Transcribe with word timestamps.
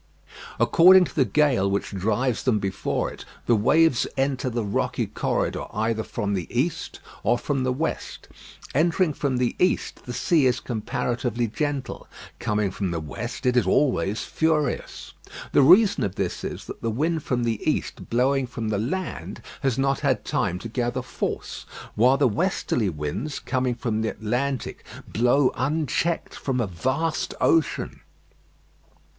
According 0.59 1.05
to 1.05 1.15
the 1.15 1.25
gale 1.25 1.69
which 1.69 1.91
drives 1.91 2.41
them 2.41 2.57
before 2.57 3.13
it, 3.13 3.23
the 3.45 3.55
waves 3.55 4.07
enter 4.17 4.49
the 4.49 4.63
rocky 4.65 5.05
corridor 5.05 5.65
either 5.71 6.01
from 6.01 6.33
the 6.33 6.47
east 6.49 6.99
or 7.21 7.37
from 7.37 7.61
the 7.63 7.71
west. 7.71 8.27
Entering 8.73 9.13
from 9.13 9.37
the 9.37 9.55
east, 9.59 10.05
the 10.05 10.13
sea 10.13 10.47
is 10.47 10.59
comparatively 10.59 11.45
gentle; 11.47 12.07
coming 12.39 12.71
from 12.71 12.89
the 12.89 12.99
west, 12.99 13.45
it 13.45 13.55
is 13.55 13.67
always 13.67 14.23
furious. 14.23 15.13
The 15.51 15.61
reason 15.61 16.03
of 16.03 16.15
this 16.15 16.43
is, 16.43 16.65
that 16.65 16.81
the 16.81 16.89
wind 16.89 17.21
from 17.21 17.43
the 17.43 17.61
east 17.69 18.09
blowing 18.09 18.47
from 18.47 18.69
the 18.69 18.79
land 18.79 19.43
has 19.61 19.77
not 19.77 19.99
had 19.99 20.25
time 20.25 20.57
to 20.65 20.67
gather 20.67 21.03
force; 21.03 21.67
while 21.93 22.17
the 22.17 22.27
westerly 22.27 22.89
winds, 22.89 23.37
coming 23.37 23.75
from 23.75 24.01
the 24.01 24.09
Atlantic, 24.09 24.83
blow 25.07 25.51
unchecked 25.53 26.33
from 26.33 26.59
a 26.59 26.65
vast 26.65 27.35
ocean. 27.39 27.99